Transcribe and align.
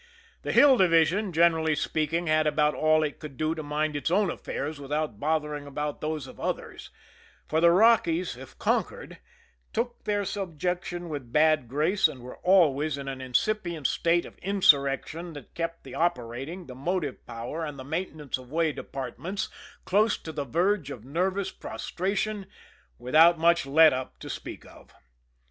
The 0.41 0.51
Hill 0.51 0.77
Division, 0.77 1.31
generally 1.31 1.75
speaking, 1.75 2.25
had 2.25 2.47
about 2.47 2.73
all 2.73 3.03
it 3.03 3.19
could 3.19 3.37
do 3.37 3.53
to 3.53 3.61
mind 3.61 3.95
its 3.95 4.09
own 4.09 4.31
affairs 4.31 4.79
without 4.79 5.19
bothering 5.19 5.67
about 5.67 6.01
those 6.01 6.25
of 6.25 6.39
others', 6.39 6.89
for 7.47 7.61
the 7.61 7.69
Rockies, 7.69 8.35
if 8.35 8.57
conquered, 8.57 9.19
took 9.73 10.03
their 10.05 10.25
subjection 10.25 11.07
with 11.07 11.31
bad 11.31 11.67
grace 11.67 12.07
and 12.07 12.21
were 12.21 12.37
always 12.37 12.97
in 12.97 13.07
an 13.07 13.21
incipient 13.21 13.85
state 13.85 14.25
of 14.25 14.39
insurrection 14.39 15.33
that 15.33 15.53
kept 15.53 15.83
the 15.83 15.93
operating, 15.93 16.65
the 16.65 16.73
motive 16.73 17.23
power 17.27 17.63
and 17.63 17.77
the 17.77 17.83
maintenance 17.83 18.39
of 18.39 18.49
way 18.49 18.71
departments 18.71 19.49
close 19.85 20.17
to 20.17 20.31
the 20.31 20.45
verge 20.45 20.89
of 20.89 21.05
nervous 21.05 21.51
prostration 21.51 22.47
without 22.97 23.37
much 23.37 23.67
let 23.67 23.93
up 23.93 24.17
to 24.17 24.31
speak 24.31 24.65
of. 24.65 24.95